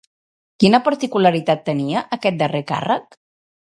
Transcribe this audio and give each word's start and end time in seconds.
Quina 0.63 0.79
particularitat 0.87 1.63
tenia 1.71 2.05
aquest 2.21 2.43
darrer 2.43 2.67
càrrec? 2.77 3.25